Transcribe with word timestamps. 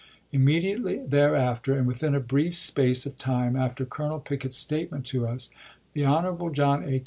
Immediately 0.31 1.05
thereafter, 1.05 1.75
and 1.77 1.85
within 1.85 2.15
a 2.15 2.19
brief 2.19 2.57
space 2.57 3.05
of 3.05 3.19
time 3.19 3.55
after 3.55 3.85
Colonel 3.85 4.19
Pickett's 4.19 4.57
statement 4.57 5.05
to 5.05 5.27
us, 5.27 5.51
the 5.93 6.05
Hon. 6.07 6.49
John 6.55 6.83
A. 6.85 6.99